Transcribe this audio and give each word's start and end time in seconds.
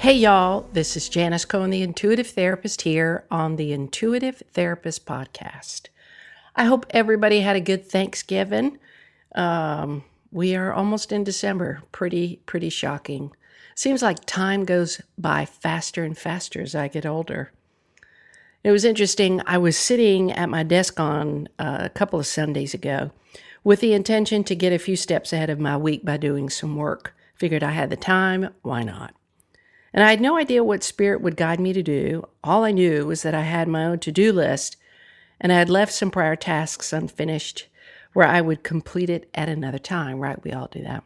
Hey, 0.00 0.14
y'all, 0.14 0.66
this 0.72 0.96
is 0.96 1.10
Janis 1.10 1.44
Cohen, 1.44 1.68
the 1.68 1.82
Intuitive 1.82 2.28
Therapist, 2.28 2.80
here 2.80 3.26
on 3.30 3.56
the 3.56 3.74
Intuitive 3.74 4.42
Therapist 4.50 5.04
Podcast. 5.04 5.88
I 6.56 6.64
hope 6.64 6.86
everybody 6.88 7.40
had 7.40 7.54
a 7.54 7.60
good 7.60 7.84
Thanksgiving. 7.84 8.78
Um, 9.34 10.04
we 10.32 10.56
are 10.56 10.72
almost 10.72 11.12
in 11.12 11.22
December. 11.22 11.82
Pretty, 11.92 12.40
pretty 12.46 12.70
shocking. 12.70 13.32
Seems 13.74 14.00
like 14.00 14.24
time 14.24 14.64
goes 14.64 15.02
by 15.18 15.44
faster 15.44 16.02
and 16.02 16.16
faster 16.16 16.62
as 16.62 16.74
I 16.74 16.88
get 16.88 17.04
older. 17.04 17.52
It 18.64 18.70
was 18.70 18.86
interesting. 18.86 19.42
I 19.46 19.58
was 19.58 19.76
sitting 19.76 20.32
at 20.32 20.48
my 20.48 20.62
desk 20.62 20.98
on 20.98 21.46
uh, 21.58 21.80
a 21.80 21.90
couple 21.90 22.18
of 22.18 22.26
Sundays 22.26 22.72
ago 22.72 23.10
with 23.64 23.80
the 23.80 23.92
intention 23.92 24.44
to 24.44 24.54
get 24.54 24.72
a 24.72 24.78
few 24.78 24.96
steps 24.96 25.34
ahead 25.34 25.50
of 25.50 25.60
my 25.60 25.76
week 25.76 26.06
by 26.06 26.16
doing 26.16 26.48
some 26.48 26.76
work. 26.76 27.14
Figured 27.34 27.62
I 27.62 27.72
had 27.72 27.90
the 27.90 27.98
time, 27.98 28.48
why 28.62 28.82
not? 28.82 29.14
And 29.92 30.04
I 30.04 30.10
had 30.10 30.20
no 30.20 30.36
idea 30.36 30.62
what 30.62 30.84
spirit 30.84 31.20
would 31.20 31.36
guide 31.36 31.60
me 31.60 31.72
to 31.72 31.82
do. 31.82 32.28
All 32.44 32.64
I 32.64 32.70
knew 32.70 33.06
was 33.06 33.22
that 33.22 33.34
I 33.34 33.42
had 33.42 33.68
my 33.68 33.84
own 33.84 33.98
to 34.00 34.12
do 34.12 34.32
list 34.32 34.76
and 35.40 35.52
I 35.52 35.58
had 35.58 35.70
left 35.70 35.92
some 35.92 36.10
prior 36.10 36.36
tasks 36.36 36.92
unfinished 36.92 37.66
where 38.12 38.26
I 38.26 38.40
would 38.40 38.62
complete 38.62 39.10
it 39.10 39.28
at 39.34 39.48
another 39.48 39.78
time, 39.78 40.18
right? 40.18 40.42
We 40.42 40.52
all 40.52 40.68
do 40.70 40.82
that. 40.82 41.04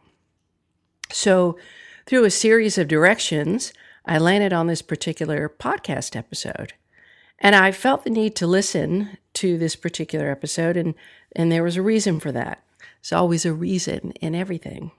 So, 1.11 1.57
through 2.05 2.25
a 2.25 2.31
series 2.31 2.77
of 2.77 2.87
directions, 2.87 3.73
I 4.05 4.17
landed 4.17 4.53
on 4.53 4.67
this 4.67 4.81
particular 4.81 5.49
podcast 5.49 6.15
episode. 6.15 6.73
And 7.39 7.55
I 7.55 7.71
felt 7.71 8.03
the 8.03 8.09
need 8.09 8.35
to 8.37 8.47
listen 8.47 9.17
to 9.35 9.57
this 9.57 9.75
particular 9.75 10.29
episode, 10.29 10.77
and, 10.77 10.95
and 11.35 11.51
there 11.51 11.63
was 11.63 11.77
a 11.77 11.81
reason 11.81 12.19
for 12.19 12.31
that. 12.31 12.63
There's 13.01 13.13
always 13.13 13.45
a 13.45 13.53
reason 13.53 14.11
in 14.21 14.33
everything. 14.33 14.91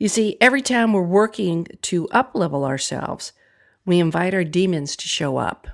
You 0.00 0.08
see, 0.08 0.38
every 0.40 0.62
time 0.62 0.94
we're 0.94 1.02
working 1.02 1.66
to 1.82 2.08
uplevel 2.08 2.66
ourselves, 2.66 3.32
we 3.84 4.00
invite 4.00 4.32
our 4.32 4.44
demons 4.44 4.96
to 4.96 5.06
show 5.06 5.36
up. 5.36 5.68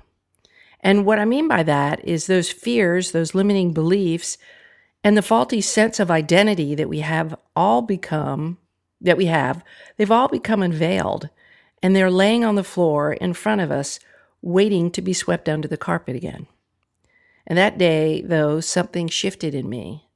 And 0.81 1.05
what 1.05 1.17
I 1.17 1.23
mean 1.23 1.47
by 1.47 1.63
that 1.63 2.03
is 2.03 2.27
those 2.27 2.51
fears, 2.51 3.11
those 3.11 3.33
limiting 3.33 3.71
beliefs, 3.71 4.37
and 5.01 5.15
the 5.15 5.21
faulty 5.21 5.61
sense 5.61 5.97
of 5.97 6.11
identity 6.11 6.75
that 6.75 6.89
we 6.89 6.99
have 6.99 7.39
all 7.55 7.81
become, 7.81 8.57
that 8.99 9.15
we 9.15 9.27
have, 9.27 9.63
they've 9.95 10.11
all 10.11 10.27
become 10.27 10.61
unveiled. 10.61 11.29
And 11.81 11.95
they're 11.95 12.11
laying 12.11 12.43
on 12.43 12.55
the 12.55 12.65
floor 12.65 13.13
in 13.13 13.33
front 13.33 13.61
of 13.61 13.71
us, 13.71 13.97
waiting 14.41 14.91
to 14.91 15.01
be 15.01 15.13
swept 15.13 15.47
under 15.47 15.69
the 15.69 15.77
carpet 15.77 16.17
again. 16.17 16.47
And 17.45 17.57
that 17.57 17.77
day, 17.77 18.21
though, 18.23 18.59
something 18.59 19.07
shifted 19.07 19.55
in 19.55 19.69
me. 19.69 20.07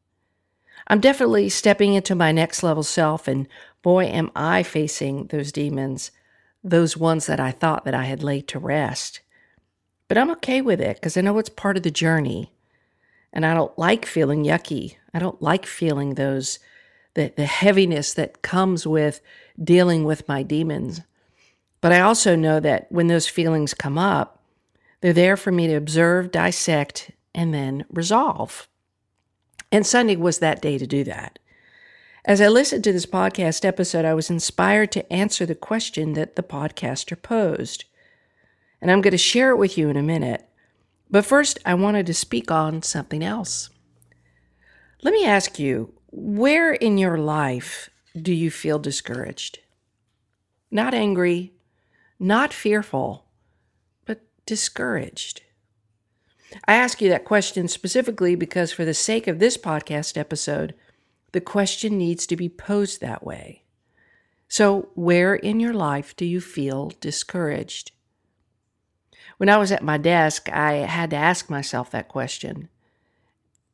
I'm 0.88 1.00
definitely 1.00 1.48
stepping 1.48 1.94
into 1.94 2.16
my 2.16 2.34
next 2.34 2.64
level 2.64 2.84
self 2.84 3.28
and 3.28 3.48
boy, 3.82 4.06
am 4.06 4.32
I 4.36 4.64
facing 4.64 5.28
those 5.28 5.52
demons, 5.52 6.12
those 6.64 6.96
ones 6.96 7.26
that 7.26 7.40
I 7.40 7.52
thought 7.52 7.86
that 7.86 7.94
I 7.94 8.06
had 8.06 8.24
laid 8.24 8.48
to 8.50 8.60
rest. 8.60 9.22
But 10.08 10.18
I'm 10.18 10.32
okay 10.32 10.62
with 10.62 10.82
it 10.82 10.98
because 10.98 11.18
I 11.18 11.22
know 11.22 11.38
it's 11.38 11.50
part 11.50 11.78
of 11.78 11.84
the 11.84 11.92
journey. 11.92 12.52
And 13.34 13.46
I 13.46 13.54
don't 13.54 13.78
like 13.80 14.06
feeling 14.06 14.44
yucky. 14.44 14.98
I 15.14 15.20
don't 15.20 15.42
like 15.42 15.66
feeling 15.66 16.16
those, 16.16 16.60
the, 17.14 17.32
the 17.36 17.46
heaviness 17.46 18.14
that 18.16 18.42
comes 18.42 18.86
with 18.86 19.22
dealing 19.62 20.04
with 20.04 20.28
my 20.28 20.44
demons. 20.44 21.02
But 21.80 21.94
I 21.94 22.02
also 22.02 22.36
know 22.36 22.60
that 22.60 22.92
when 22.92 23.08
those 23.08 23.28
feelings 23.28 23.74
come 23.74 23.98
up, 23.98 24.44
they're 25.00 25.14
there 25.14 25.38
for 25.38 25.52
me 25.52 25.68
to 25.68 25.76
observe, 25.76 26.32
dissect, 26.32 27.12
and 27.34 27.54
then 27.54 27.86
resolve. 27.90 28.68
And 29.72 29.86
Sunday 29.88 30.16
was 30.16 30.40
that 30.40 30.62
day 30.62 30.78
to 30.78 30.86
do 30.86 31.04
that. 31.06 31.40
As 32.24 32.40
I 32.40 32.50
listened 32.50 32.84
to 32.84 32.94
this 32.94 33.08
podcast 33.08 33.66
episode, 33.66 34.06
I 34.06 34.14
was 34.14 34.30
inspired 34.30 34.92
to 34.92 35.12
answer 35.12 35.44
the 35.44 35.56
question 35.56 36.14
that 36.14 36.36
the 36.36 36.44
podcaster 36.44 37.20
posed. 37.20 37.86
And 38.80 38.92
I'm 38.92 39.02
going 39.02 39.12
to 39.12 39.18
share 39.18 39.50
it 39.50 39.58
with 39.58 39.76
you 39.76 39.90
in 39.90 39.98
a 39.98 40.04
minute. 40.04 40.48
But 41.10 41.26
first, 41.26 41.58
I 41.66 41.74
wanted 41.74 42.06
to 42.06 42.14
speak 42.14 42.52
on 42.52 42.84
something 42.84 43.24
else. 43.24 43.72
Let 45.02 45.14
me 45.14 45.26
ask 45.26 45.58
you 45.58 45.94
where 46.12 46.74
in 46.74 47.00
your 47.00 47.18
life 47.18 47.90
do 48.20 48.34
you 48.34 48.52
feel 48.52 48.78
discouraged? 48.78 49.60
Not 50.70 50.94
angry, 50.94 51.54
not 52.20 52.54
fearful, 52.54 53.26
but 54.06 54.22
discouraged. 54.46 55.42
I 56.68 56.76
ask 56.76 57.02
you 57.02 57.10
that 57.10 57.26
question 57.26 57.68
specifically 57.68 58.36
because, 58.36 58.72
for 58.72 58.86
the 58.86 58.94
sake 58.94 59.28
of 59.28 59.40
this 59.40 59.58
podcast 59.58 60.18
episode, 60.18 60.76
the 61.32 61.42
question 61.42 61.98
needs 61.98 62.28
to 62.28 62.36
be 62.36 62.50
posed 62.50 63.02
that 63.02 63.24
way. 63.24 63.64
So, 64.48 64.90
where 64.96 65.36
in 65.36 65.60
your 65.60 65.74
life 65.74 66.16
do 66.16 66.26
you 66.26 66.42
feel 66.42 66.92
discouraged? 67.00 67.92
When 69.38 69.50
I 69.50 69.58
was 69.58 69.72
at 69.72 69.84
my 69.84 69.98
desk, 69.98 70.50
I 70.50 70.74
had 70.74 71.10
to 71.12 71.16
ask 71.16 71.50
myself 71.50 71.90
that 71.92 72.10
question, 72.10 72.70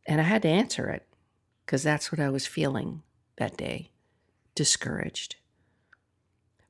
and 0.06 0.22
I 0.22 0.24
had 0.24 0.44
to 0.44 0.48
answer 0.48 0.90
it 0.90 1.06
because 1.66 1.84
that's 1.84 2.12
what 2.12 2.20
I 2.20 2.30
was 2.30 2.46
feeling 2.46 3.02
that 3.38 3.58
day 3.58 3.90
discouraged. 4.56 5.36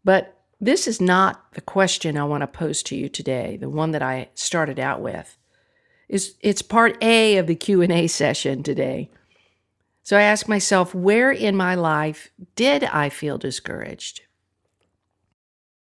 But 0.03 0.37
this 0.59 0.87
is 0.87 0.99
not 0.99 1.53
the 1.53 1.61
question 1.61 2.17
I 2.17 2.23
want 2.23 2.41
to 2.41 2.47
pose 2.47 2.81
to 2.83 2.95
you 2.95 3.09
today, 3.09 3.57
the 3.57 3.69
one 3.69 3.91
that 3.91 4.01
I 4.01 4.29
started 4.33 4.79
out 4.79 5.01
with. 5.01 5.37
Is 6.09 6.35
it's 6.41 6.61
part 6.61 6.97
A 7.03 7.37
of 7.37 7.47
the 7.47 7.55
Q&A 7.55 8.07
session 8.07 8.63
today. 8.63 9.11
So 10.07 10.15
I 10.15 10.21
asked 10.21 10.47
myself, 10.47 10.95
where 10.95 11.33
in 11.33 11.57
my 11.57 11.75
life 11.75 12.29
did 12.55 12.85
I 12.85 13.09
feel 13.09 13.37
discouraged? 13.37 14.21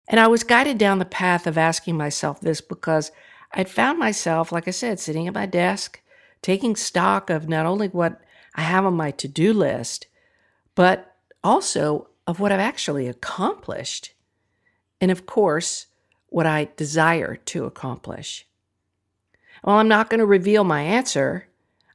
And 0.07 0.19
I 0.19 0.27
was 0.27 0.43
guided 0.43 0.77
down 0.77 0.99
the 0.99 1.05
path 1.05 1.47
of 1.47 1.57
asking 1.57 1.97
myself 1.97 2.39
this 2.39 2.61
because 2.61 3.11
I'd 3.51 3.67
found 3.67 3.97
myself, 3.97 4.51
like 4.51 4.67
I 4.67 4.71
said, 4.71 4.99
sitting 4.99 5.27
at 5.27 5.33
my 5.33 5.47
desk, 5.47 6.01
taking 6.43 6.75
stock 6.75 7.31
of 7.31 7.49
not 7.49 7.65
only 7.65 7.87
what 7.87 8.21
I 8.53 8.61
have 8.61 8.85
on 8.85 8.93
my 8.93 9.09
to 9.09 9.27
do 9.27 9.53
list, 9.53 10.05
but 10.75 11.15
also 11.43 12.07
of 12.27 12.39
what 12.39 12.51
I've 12.51 12.59
actually 12.59 13.07
accomplished. 13.07 14.13
And 15.01 15.09
of 15.09 15.25
course, 15.25 15.87
what 16.27 16.45
I 16.45 16.69
desire 16.75 17.37
to 17.37 17.65
accomplish. 17.65 18.45
Well, 19.63 19.77
I'm 19.77 19.87
not 19.87 20.11
going 20.11 20.19
to 20.19 20.27
reveal 20.27 20.63
my 20.63 20.83
answer 20.83 21.47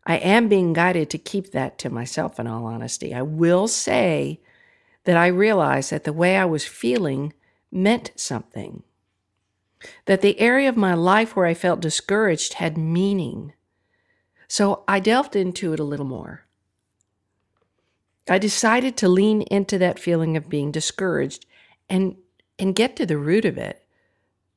I 0.06 0.16
am 0.18 0.48
being 0.48 0.72
guided 0.72 1.10
to 1.10 1.18
keep 1.18 1.50
that 1.50 1.78
to 1.80 1.90
myself, 1.90 2.38
in 2.38 2.46
all 2.46 2.64
honesty. 2.64 3.12
I 3.12 3.22
will 3.22 3.66
say 3.66 4.40
that 5.02 5.16
I 5.16 5.26
realized 5.26 5.90
that 5.90 6.04
the 6.04 6.12
way 6.12 6.36
I 6.36 6.44
was 6.44 6.64
feeling 6.64 7.32
meant 7.72 8.12
something, 8.14 8.84
that 10.04 10.20
the 10.20 10.38
area 10.38 10.68
of 10.68 10.76
my 10.76 10.94
life 10.94 11.34
where 11.34 11.46
I 11.46 11.54
felt 11.54 11.80
discouraged 11.80 12.54
had 12.54 12.78
meaning. 12.78 13.52
So 14.46 14.84
I 14.86 15.00
delved 15.00 15.34
into 15.34 15.72
it 15.72 15.80
a 15.80 15.84
little 15.84 16.06
more. 16.06 16.46
I 18.28 18.38
decided 18.38 18.96
to 18.98 19.08
lean 19.08 19.42
into 19.42 19.76
that 19.78 19.98
feeling 19.98 20.36
of 20.36 20.48
being 20.48 20.70
discouraged 20.70 21.46
and, 21.88 22.16
and 22.58 22.74
get 22.74 22.94
to 22.96 23.06
the 23.06 23.18
root 23.18 23.44
of 23.44 23.58
it. 23.58 23.84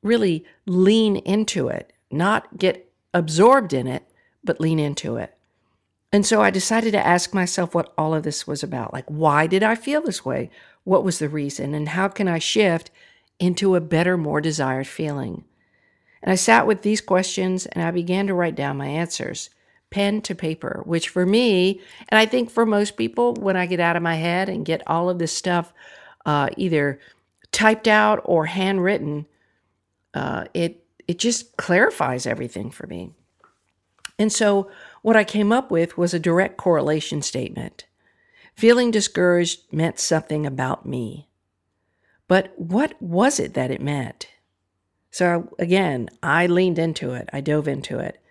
Really 0.02 0.44
lean 0.64 1.16
into 1.16 1.68
it, 1.68 1.92
not 2.10 2.56
get 2.56 2.90
absorbed 3.12 3.72
in 3.72 3.86
it, 3.86 4.04
but 4.42 4.60
lean 4.60 4.78
into 4.78 5.16
it. 5.16 5.36
And 6.12 6.26
so 6.26 6.42
I 6.42 6.50
decided 6.50 6.92
to 6.92 7.06
ask 7.06 7.32
myself 7.32 7.74
what 7.74 7.92
all 7.96 8.14
of 8.14 8.24
this 8.24 8.46
was 8.46 8.62
about. 8.62 8.92
Like, 8.92 9.06
why 9.06 9.46
did 9.46 9.62
I 9.62 9.74
feel 9.74 10.02
this 10.02 10.24
way? 10.24 10.50
What 10.84 11.04
was 11.04 11.18
the 11.18 11.28
reason? 11.28 11.74
And 11.74 11.90
how 11.90 12.08
can 12.08 12.26
I 12.26 12.38
shift 12.38 12.90
into 13.38 13.76
a 13.76 13.80
better, 13.80 14.16
more 14.16 14.40
desired 14.40 14.88
feeling? 14.88 15.44
And 16.22 16.32
I 16.32 16.34
sat 16.34 16.66
with 16.66 16.82
these 16.82 17.00
questions 17.00 17.66
and 17.66 17.84
I 17.84 17.90
began 17.90 18.26
to 18.26 18.34
write 18.34 18.56
down 18.56 18.76
my 18.76 18.88
answers, 18.88 19.50
pen 19.90 20.20
to 20.22 20.34
paper, 20.34 20.82
which 20.84 21.08
for 21.08 21.24
me, 21.24 21.80
and 22.08 22.18
I 22.18 22.26
think 22.26 22.50
for 22.50 22.66
most 22.66 22.96
people, 22.96 23.34
when 23.34 23.56
I 23.56 23.66
get 23.66 23.80
out 23.80 23.96
of 23.96 24.02
my 24.02 24.16
head 24.16 24.48
and 24.48 24.64
get 24.64 24.82
all 24.86 25.08
of 25.08 25.18
this 25.18 25.32
stuff 25.32 25.72
uh, 26.26 26.48
either 26.56 27.00
typed 27.52 27.88
out 27.88 28.20
or 28.24 28.46
handwritten, 28.46 29.26
uh, 30.14 30.44
it 30.54 30.84
it 31.08 31.18
just 31.18 31.56
clarifies 31.56 32.24
everything 32.24 32.70
for 32.70 32.86
me. 32.86 33.10
And 34.16 34.32
so 34.32 34.70
what 35.02 35.16
I 35.16 35.24
came 35.24 35.52
up 35.52 35.70
with 35.70 35.96
was 35.96 36.14
a 36.14 36.18
direct 36.18 36.56
correlation 36.56 37.22
statement. 37.22 37.86
Feeling 38.54 38.90
discouraged 38.90 39.72
meant 39.72 39.98
something 39.98 40.44
about 40.44 40.86
me. 40.86 41.28
But 42.28 42.52
what 42.56 43.00
was 43.00 43.40
it 43.40 43.54
that 43.54 43.70
it 43.70 43.80
meant? 43.80 44.28
So 45.10 45.54
again, 45.58 46.08
I 46.22 46.46
leaned 46.46 46.78
into 46.78 47.12
it, 47.12 47.28
I 47.32 47.40
dove 47.40 47.66
into 47.66 47.98
it, 47.98 48.22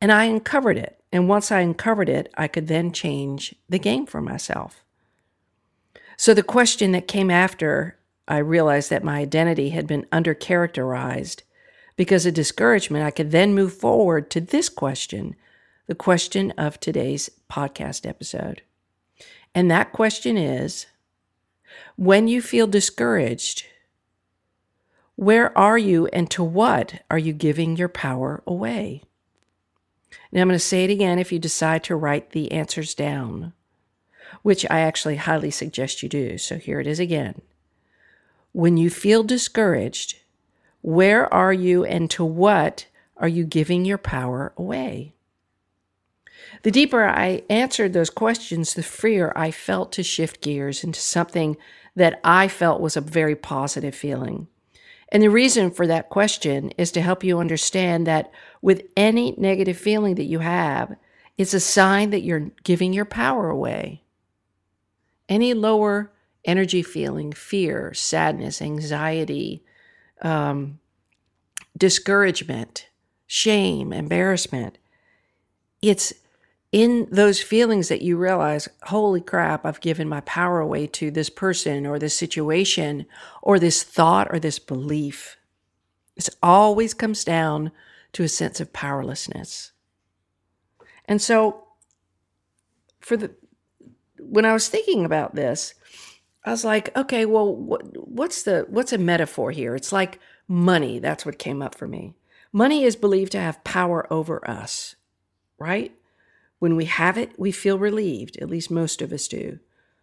and 0.00 0.10
I 0.10 0.24
uncovered 0.24 0.76
it. 0.76 1.00
And 1.12 1.28
once 1.28 1.52
I 1.52 1.60
uncovered 1.60 2.08
it, 2.08 2.32
I 2.34 2.48
could 2.48 2.66
then 2.66 2.92
change 2.92 3.54
the 3.68 3.78
game 3.78 4.06
for 4.06 4.20
myself. 4.20 4.82
So 6.16 6.34
the 6.34 6.42
question 6.42 6.92
that 6.92 7.08
came 7.08 7.30
after 7.30 7.98
I 8.28 8.38
realized 8.38 8.90
that 8.90 9.04
my 9.04 9.18
identity 9.18 9.70
had 9.70 9.86
been 9.86 10.06
undercharacterized 10.12 11.42
because 11.94 12.26
of 12.26 12.34
discouragement, 12.34 13.04
I 13.04 13.10
could 13.10 13.30
then 13.30 13.54
move 13.54 13.72
forward 13.72 14.30
to 14.30 14.40
this 14.40 14.68
question, 14.68 15.36
the 15.86 15.94
question 15.94 16.52
of 16.52 16.80
today's 16.80 17.30
podcast 17.50 18.06
episode. 18.06 18.62
And 19.54 19.70
that 19.70 19.92
question 19.92 20.36
is 20.36 20.86
when 21.96 22.28
you 22.28 22.42
feel 22.42 22.66
discouraged, 22.66 23.64
where 25.14 25.56
are 25.56 25.78
you 25.78 26.06
and 26.08 26.30
to 26.30 26.44
what 26.44 27.02
are 27.10 27.18
you 27.18 27.32
giving 27.32 27.76
your 27.76 27.88
power 27.88 28.42
away? 28.46 29.02
Now, 30.30 30.42
I'm 30.42 30.48
going 30.48 30.58
to 30.58 30.64
say 30.64 30.84
it 30.84 30.90
again 30.90 31.18
if 31.18 31.32
you 31.32 31.38
decide 31.38 31.84
to 31.84 31.96
write 31.96 32.30
the 32.30 32.52
answers 32.52 32.94
down, 32.94 33.52
which 34.42 34.66
I 34.68 34.80
actually 34.80 35.16
highly 35.16 35.50
suggest 35.50 36.02
you 36.02 36.08
do. 36.08 36.36
So 36.36 36.58
here 36.58 36.80
it 36.80 36.86
is 36.86 37.00
again. 37.00 37.40
When 38.52 38.76
you 38.76 38.90
feel 38.90 39.22
discouraged, 39.22 40.18
where 40.82 41.32
are 41.32 41.52
you 41.52 41.84
and 41.84 42.10
to 42.10 42.24
what 42.24 42.86
are 43.16 43.28
you 43.28 43.44
giving 43.44 43.84
your 43.84 43.98
power 43.98 44.52
away? 44.56 45.14
The 46.66 46.72
deeper 46.72 47.04
I 47.04 47.44
answered 47.48 47.92
those 47.92 48.10
questions, 48.10 48.74
the 48.74 48.82
freer 48.82 49.32
I 49.36 49.52
felt 49.52 49.92
to 49.92 50.02
shift 50.02 50.40
gears 50.40 50.82
into 50.82 50.98
something 50.98 51.56
that 51.94 52.18
I 52.24 52.48
felt 52.48 52.80
was 52.80 52.96
a 52.96 53.00
very 53.00 53.36
positive 53.36 53.94
feeling. 53.94 54.48
And 55.12 55.22
the 55.22 55.30
reason 55.30 55.70
for 55.70 55.86
that 55.86 56.08
question 56.08 56.70
is 56.70 56.90
to 56.90 57.02
help 57.02 57.22
you 57.22 57.38
understand 57.38 58.04
that 58.08 58.32
with 58.62 58.82
any 58.96 59.32
negative 59.38 59.76
feeling 59.76 60.16
that 60.16 60.24
you 60.24 60.40
have, 60.40 60.96
it's 61.38 61.54
a 61.54 61.60
sign 61.60 62.10
that 62.10 62.24
you're 62.24 62.50
giving 62.64 62.92
your 62.92 63.04
power 63.04 63.48
away. 63.48 64.02
Any 65.28 65.54
lower 65.54 66.10
energy 66.44 66.82
feeling, 66.82 67.30
fear, 67.30 67.94
sadness, 67.94 68.60
anxiety, 68.60 69.62
um, 70.20 70.80
discouragement, 71.76 72.88
shame, 73.28 73.92
embarrassment, 73.92 74.78
it's 75.80 76.12
in 76.76 77.08
those 77.10 77.40
feelings 77.40 77.88
that 77.88 78.02
you 78.02 78.18
realize, 78.18 78.68
holy 78.82 79.22
crap, 79.22 79.64
I've 79.64 79.80
given 79.80 80.10
my 80.10 80.20
power 80.20 80.60
away 80.60 80.86
to 80.88 81.10
this 81.10 81.30
person 81.30 81.86
or 81.86 81.98
this 81.98 82.14
situation 82.14 83.06
or 83.40 83.58
this 83.58 83.82
thought 83.82 84.28
or 84.30 84.38
this 84.38 84.58
belief. 84.58 85.38
It 86.16 86.28
always 86.42 86.92
comes 86.92 87.24
down 87.24 87.72
to 88.12 88.24
a 88.24 88.28
sense 88.28 88.60
of 88.60 88.74
powerlessness. 88.74 89.72
And 91.06 91.22
so, 91.22 91.64
for 93.00 93.16
the 93.16 93.30
when 94.18 94.44
I 94.44 94.52
was 94.52 94.68
thinking 94.68 95.06
about 95.06 95.34
this, 95.34 95.72
I 96.44 96.50
was 96.50 96.62
like, 96.62 96.94
okay, 96.94 97.24
well, 97.24 97.56
what, 97.56 98.06
what's 98.06 98.42
the 98.42 98.66
what's 98.68 98.92
a 98.92 98.98
metaphor 98.98 99.50
here? 99.50 99.74
It's 99.74 99.92
like 99.92 100.20
money. 100.46 100.98
That's 100.98 101.24
what 101.24 101.38
came 101.38 101.62
up 101.62 101.74
for 101.74 101.88
me. 101.88 102.12
Money 102.52 102.84
is 102.84 102.96
believed 102.96 103.32
to 103.32 103.40
have 103.40 103.64
power 103.64 104.06
over 104.12 104.46
us, 104.46 104.94
right? 105.58 105.96
When 106.66 106.74
we 106.74 106.86
have 106.86 107.16
it, 107.16 107.38
we 107.38 107.52
feel 107.52 107.78
relieved, 107.78 108.38
at 108.38 108.50
least 108.50 108.72
most 108.72 109.00
of 109.00 109.12
us 109.12 109.28
do. 109.28 109.60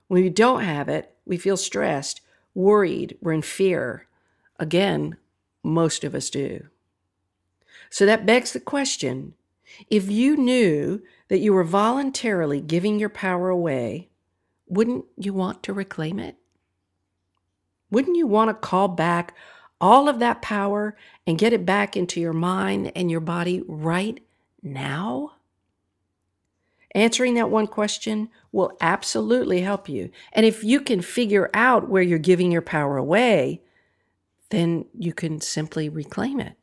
When 0.08 0.24
we 0.24 0.30
don't 0.30 0.64
have 0.64 0.88
it, 0.88 1.14
we 1.26 1.36
feel 1.36 1.58
stressed, 1.58 2.22
worried, 2.56 3.18
we're 3.20 3.34
in 3.34 3.42
fear. 3.42 4.08
Again, 4.58 5.18
most 5.62 6.06
of 6.06 6.16
us 6.16 6.30
do. 6.30 6.70
So 7.90 8.06
that 8.06 8.26
begs 8.26 8.54
the 8.54 8.62
question 8.62 9.34
if 9.90 10.10
you 10.10 10.38
knew 10.38 11.02
that 11.28 11.40
you 11.40 11.52
were 11.52 11.66
voluntarily 11.66 12.62
giving 12.62 12.98
your 12.98 13.10
power 13.10 13.50
away, 13.50 14.08
wouldn't 14.66 15.04
you 15.18 15.34
want 15.34 15.64
to 15.64 15.74
reclaim 15.74 16.18
it? 16.18 16.38
Wouldn't 17.92 18.16
you 18.16 18.26
want 18.26 18.52
to 18.52 18.54
call 18.54 18.88
back 18.88 19.36
all 19.82 20.08
of 20.08 20.20
that 20.20 20.42
power 20.42 20.96
and 21.28 21.38
get 21.38 21.52
it 21.52 21.66
back 21.66 21.98
into 21.98 22.22
your 22.22 22.32
mind 22.32 22.90
and 22.96 23.12
your 23.12 23.20
body 23.20 23.62
right 23.68 24.24
now? 24.62 25.33
Answering 26.96 27.34
that 27.36 27.50
one 27.50 27.68
question 27.68 28.30
will 28.52 28.78
absolutely 28.80 29.62
help 29.62 29.90
you. 29.90 30.12
And 30.32 30.46
if 30.46 30.64
you 30.64 30.80
can 30.80 31.02
figure 31.02 31.50
out 31.54 31.90
where 31.90 32.04
you're 32.04 32.20
giving 32.20 32.52
your 32.52 32.62
power 32.62 32.98
away, 32.98 33.64
then 34.52 34.86
you 34.98 35.12
can 35.12 35.42
simply 35.42 35.90
reclaim 35.90 36.40
it. 36.40 36.54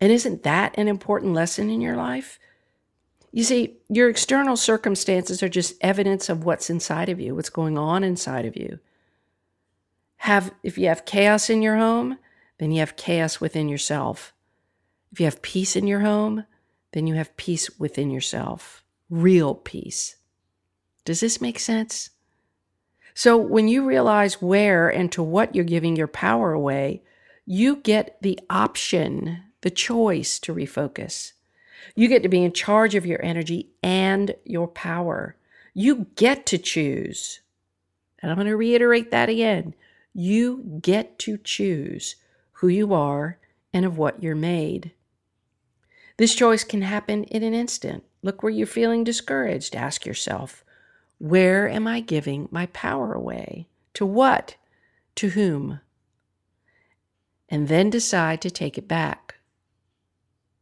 And 0.00 0.12
isn't 0.12 0.42
that 0.42 0.74
an 0.76 0.88
important 0.88 1.32
lesson 1.32 1.70
in 1.70 1.80
your 1.80 1.96
life? 1.96 2.38
You 3.30 3.44
see, 3.44 3.78
your 3.88 4.10
external 4.10 4.58
circumstances 4.58 5.42
are 5.42 5.48
just 5.48 5.76
evidence 5.80 6.28
of 6.28 6.44
what's 6.44 6.68
inside 6.68 7.08
of 7.08 7.18
you, 7.18 7.34
what's 7.34 7.48
going 7.48 7.78
on 7.78 8.04
inside 8.04 8.44
of 8.44 8.56
you. 8.56 8.80
Have 10.16 10.52
if 10.62 10.76
you 10.76 10.88
have 10.88 11.06
chaos 11.06 11.48
in 11.48 11.62
your 11.62 11.76
home, 11.76 12.18
then 12.58 12.70
you 12.70 12.80
have 12.80 12.96
chaos 12.96 13.40
within 13.40 13.70
yourself. 13.70 14.34
If 15.10 15.20
you 15.20 15.24
have 15.24 15.40
peace 15.40 15.74
in 15.74 15.86
your 15.86 16.00
home, 16.00 16.44
then 16.92 17.06
you 17.06 17.14
have 17.14 17.36
peace 17.38 17.78
within 17.78 18.10
yourself 18.10 18.81
real 19.12 19.54
peace. 19.54 20.16
Does 21.04 21.20
this 21.20 21.40
make 21.40 21.58
sense? 21.58 22.10
So, 23.14 23.36
when 23.36 23.68
you 23.68 23.84
realize 23.84 24.40
where 24.40 24.88
and 24.88 25.12
to 25.12 25.22
what 25.22 25.54
you're 25.54 25.66
giving 25.66 25.96
your 25.96 26.08
power 26.08 26.52
away, 26.52 27.02
you 27.44 27.76
get 27.76 28.16
the 28.22 28.40
option, 28.48 29.42
the 29.60 29.70
choice 29.70 30.38
to 30.40 30.54
refocus. 30.54 31.32
You 31.94 32.08
get 32.08 32.22
to 32.22 32.30
be 32.30 32.42
in 32.42 32.52
charge 32.52 32.94
of 32.94 33.04
your 33.04 33.22
energy 33.22 33.68
and 33.82 34.34
your 34.44 34.66
power. 34.66 35.36
You 35.74 36.06
get 36.16 36.46
to 36.46 36.56
choose. 36.58 37.40
And 38.20 38.30
I'm 38.30 38.38
going 38.38 38.46
to 38.46 38.56
reiterate 38.56 39.10
that 39.10 39.28
again. 39.28 39.74
You 40.14 40.78
get 40.80 41.18
to 41.20 41.36
choose 41.36 42.16
who 42.52 42.68
you 42.68 42.94
are 42.94 43.38
and 43.74 43.84
of 43.84 43.98
what 43.98 44.22
you're 44.22 44.34
made. 44.34 44.92
This 46.22 46.36
choice 46.36 46.62
can 46.62 46.82
happen 46.82 47.24
in 47.24 47.42
an 47.42 47.52
instant. 47.52 48.04
Look 48.22 48.44
where 48.44 48.52
you're 48.52 48.64
feeling 48.64 49.02
discouraged. 49.02 49.74
Ask 49.74 50.06
yourself, 50.06 50.64
where 51.18 51.68
am 51.68 51.88
I 51.88 51.98
giving 51.98 52.46
my 52.52 52.66
power 52.66 53.12
away? 53.12 53.66
To 53.94 54.06
what? 54.06 54.54
To 55.16 55.30
whom? 55.30 55.80
And 57.48 57.66
then 57.66 57.90
decide 57.90 58.40
to 58.42 58.52
take 58.52 58.78
it 58.78 58.86
back. 58.86 59.38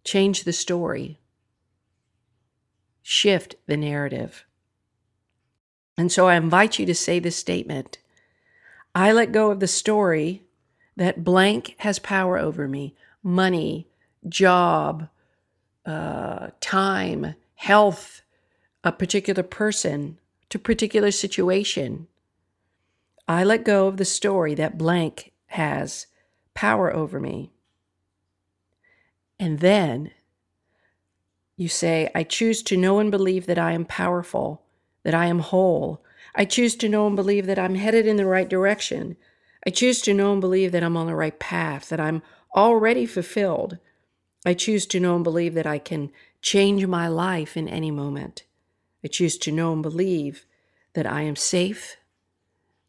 Change 0.03 0.45
the 0.45 0.55
story. 0.55 1.21
Shift 3.03 3.57
the 3.67 3.77
narrative. 3.77 4.47
And 5.99 6.11
so 6.11 6.27
I 6.27 6.37
invite 6.37 6.79
you 6.79 6.87
to 6.87 6.95
say 6.95 7.19
this 7.19 7.37
statement 7.37 7.99
I 8.95 9.13
let 9.13 9.31
go 9.31 9.51
of 9.51 9.61
the 9.61 9.69
story 9.69 10.43
that 10.97 11.23
blank 11.23 11.75
has 11.81 11.99
power 11.99 12.39
over 12.39 12.67
me 12.67 12.95
money, 13.23 13.89
job, 14.27 15.11
time, 16.61 17.35
health, 17.57 18.23
a 18.85 18.93
particular 18.93 19.43
person, 19.43 20.19
to 20.49 20.59
particular 20.59 21.11
situation. 21.11 22.09
I 23.29 23.45
let 23.45 23.65
go 23.65 23.87
of 23.87 23.97
the 23.97 24.05
story 24.05 24.55
that 24.55 24.79
blank 24.79 25.33
has 25.47 26.07
power 26.55 26.93
over 26.93 27.21
me. 27.21 27.53
And 29.39 29.61
then 29.61 30.11
you 31.57 31.69
say, 31.69 32.11
I 32.15 32.25
choose 32.25 32.63
to 32.65 32.77
know 32.77 32.99
and 32.99 33.11
believe 33.11 33.47
that 33.47 33.59
I 33.59 33.73
am 33.73 33.85
powerful, 33.85 34.63
that 35.03 35.15
I 35.15 35.27
am 35.27 35.41
whole. 35.41 36.03
I 36.35 36.45
choose 36.45 36.75
to 36.77 36.89
know 36.89 37.07
and 37.07 37.17
believe 37.17 37.47
that 37.47 37.59
I'm 37.59 37.75
headed 37.75 38.07
in 38.07 38.17
the 38.17 38.27
right 38.27 38.49
direction. 38.49 39.17
I 39.67 39.71
choose 39.71 40.01
to 40.03 40.15
know 40.15 40.33
and 40.33 40.41
believe 40.41 40.73
that 40.73 40.83
I'm 40.83 40.97
on 40.97 41.07
the 41.07 41.15
right 41.15 41.39
path, 41.39 41.89
that 41.91 42.01
I'm 42.01 42.23
already 42.57 43.07
fulfilled. 43.07 43.79
I 44.45 44.55
choose 44.55 44.87
to 44.87 45.01
know 45.01 45.17
and 45.17 45.25
believe 45.25 45.55
that 45.55 45.67
I 45.67 45.79
can 45.79 46.11
change 46.41 46.87
my 46.87 47.09
life 47.09 47.57
in 47.57 47.69
any 47.69 47.91
moment. 47.91 48.45
I 49.05 49.09
choose 49.09 49.37
to 49.39 49.53
know 49.53 49.73
and 49.73 49.83
believe 49.83 50.47
that 50.95 51.07
I 51.07 51.23
am 51.23 51.37
safe, 51.37 51.97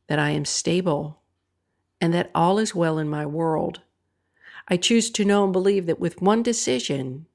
that 0.08 0.20
I 0.20 0.31
am 0.31 0.46
stable, 0.46 1.20
and 2.00 2.13
that 2.13 2.31
all 2.34 2.58
is 2.58 2.74
well 2.74 2.98
in 2.98 3.10
my 3.10 3.25
world. 3.25 3.81
I 4.67 4.77
choose 4.77 5.10
to 5.12 5.25
know 5.25 5.43
and 5.43 5.53
believe 5.53 5.86
that 5.88 6.00
with 6.00 6.22
one 6.22 6.43
decision, 6.43 7.27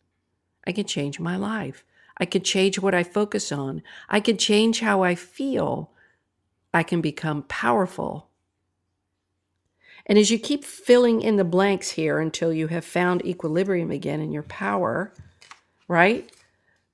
I 0.66 0.72
can 0.72 0.86
change 0.86 1.20
my 1.20 1.36
life. 1.36 1.84
I 2.18 2.24
can 2.24 2.42
change 2.42 2.78
what 2.78 2.94
I 2.94 3.02
focus 3.02 3.52
on. 3.52 3.82
I 4.08 4.20
can 4.20 4.38
change 4.38 4.80
how 4.80 5.02
I 5.02 5.14
feel. 5.14 5.90
I 6.72 6.82
can 6.82 7.00
become 7.00 7.42
powerful. 7.42 8.28
And 10.06 10.18
as 10.18 10.30
you 10.30 10.38
keep 10.38 10.64
filling 10.64 11.20
in 11.20 11.36
the 11.36 11.44
blanks 11.44 11.90
here 11.90 12.20
until 12.20 12.52
you 12.52 12.68
have 12.68 12.84
found 12.84 13.26
equilibrium 13.26 13.90
again 13.90 14.20
in 14.20 14.30
your 14.30 14.44
power, 14.44 15.12
right? 15.88 16.30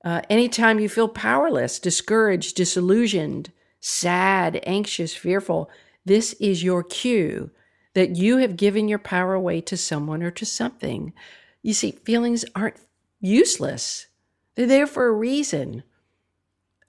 Uh, 0.03 0.21
anytime 0.29 0.79
you 0.79 0.89
feel 0.89 1.07
powerless, 1.07 1.79
discouraged, 1.79 2.55
disillusioned, 2.55 3.51
sad, 3.79 4.59
anxious, 4.63 5.15
fearful, 5.15 5.69
this 6.05 6.33
is 6.33 6.63
your 6.63 6.83
cue 6.83 7.51
that 7.93 8.15
you 8.15 8.37
have 8.37 8.57
given 8.57 8.87
your 8.87 8.99
power 8.99 9.35
away 9.35 9.61
to 9.61 9.77
someone 9.77 10.23
or 10.23 10.31
to 10.31 10.45
something. 10.45 11.13
You 11.61 11.73
see, 11.73 11.91
feelings 11.91 12.43
aren't 12.55 12.77
useless, 13.21 14.07
they're 14.55 14.67
there 14.67 14.87
for 14.87 15.07
a 15.07 15.11
reason. 15.11 15.83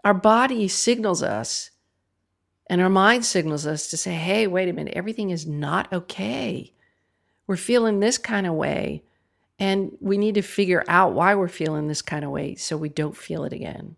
Our 0.04 0.14
body 0.14 0.68
signals 0.68 1.22
us 1.22 1.70
and 2.66 2.80
our 2.80 2.88
mind 2.88 3.25
signals 3.25 3.66
us 3.66 3.88
to 3.88 3.97
say, 3.97 4.14
hey, 4.14 4.47
wait 4.47 4.68
a 4.68 4.73
minute, 4.73 4.94
everything 4.97 5.30
is 5.30 5.47
not 5.47 5.92
okay. 5.92 6.73
We're 7.47 7.56
feeling 7.56 8.00
this 8.00 8.18
kind 8.18 8.47
of 8.47 8.54
way. 8.54 9.02
And 9.59 9.92
we 10.00 10.18
need 10.18 10.35
to 10.35 10.42
figure 10.42 10.83
out 10.88 11.12
why 11.12 11.35
we're 11.35 11.49
feeling 11.49 11.87
this 11.87 12.02
kind 12.02 12.25
of 12.25 12.30
way 12.30 12.54
so 12.56 12.76
we 12.76 12.88
don't 12.88 13.16
feel 13.16 13.44
it 13.44 13.52
again. 13.52 13.97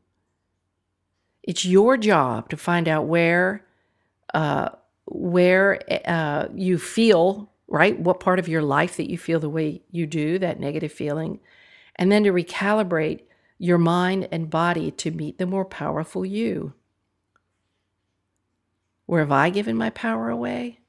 It's 1.42 1.64
your 1.64 1.96
job 1.96 2.50
to 2.50 2.56
find 2.56 2.88
out 2.88 3.06
where, 3.06 3.64
uh, 4.34 4.70
where 5.06 5.80
uh, 6.04 6.48
you 6.54 6.76
feel 6.76 7.50
right, 7.68 7.98
what 7.98 8.20
part 8.20 8.38
of 8.38 8.48
your 8.48 8.62
life 8.62 8.96
that 8.96 9.10
you 9.10 9.18
feel 9.18 9.40
the 9.40 9.48
way 9.48 9.82
you 9.90 10.06
do, 10.06 10.38
that 10.38 10.60
negative 10.60 10.92
feeling, 10.92 11.40
and 11.96 12.12
then 12.12 12.24
to 12.24 12.32
recalibrate 12.32 13.22
your 13.58 13.78
mind 13.78 14.28
and 14.30 14.50
body 14.50 14.90
to 14.90 15.10
meet 15.10 15.38
the 15.38 15.46
more 15.46 15.64
powerful 15.64 16.24
you. 16.24 16.74
Where 19.06 19.20
have 19.20 19.32
I 19.32 19.50
given 19.50 19.76
my 19.76 19.90
power 19.90 20.28
away? 20.28 20.80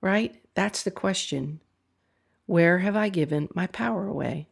Right? 0.00 0.40
That's 0.54 0.82
the 0.82 0.90
question. 0.90 1.60
Where 2.46 2.78
have 2.78 2.96
I 2.96 3.08
given 3.08 3.48
my 3.54 3.66
power 3.66 4.06
away? 4.06 4.48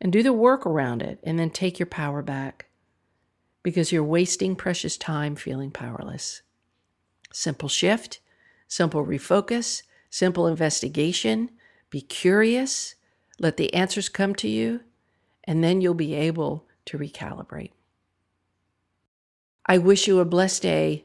And 0.00 0.12
do 0.12 0.22
the 0.22 0.32
work 0.32 0.66
around 0.66 1.02
it 1.02 1.18
and 1.22 1.38
then 1.38 1.50
take 1.50 1.78
your 1.78 1.86
power 1.86 2.22
back 2.22 2.66
because 3.62 3.92
you're 3.92 4.04
wasting 4.04 4.56
precious 4.56 4.96
time 4.96 5.36
feeling 5.36 5.70
powerless. 5.70 6.42
Simple 7.32 7.68
shift, 7.68 8.20
simple 8.66 9.04
refocus, 9.04 9.82
simple 10.10 10.46
investigation. 10.46 11.50
Be 11.90 12.00
curious, 12.00 12.94
let 13.38 13.56
the 13.56 13.72
answers 13.74 14.08
come 14.08 14.34
to 14.36 14.48
you, 14.48 14.80
and 15.44 15.62
then 15.62 15.80
you'll 15.80 15.94
be 15.94 16.14
able 16.14 16.66
to 16.86 16.98
recalibrate. 16.98 17.72
I 19.66 19.78
wish 19.78 20.06
you 20.06 20.20
a 20.20 20.24
blessed 20.24 20.62
day 20.62 21.04